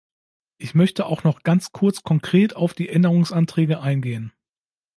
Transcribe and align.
Ich 0.57 0.73
möchte 0.73 1.05
auch 1.05 1.23
noch 1.23 1.43
ganz 1.43 1.71
kurz 1.73 2.01
konkret 2.01 2.55
auf 2.55 2.73
die 2.73 2.89
Änderungsanträge 2.89 3.81
eingehen. 3.81 4.33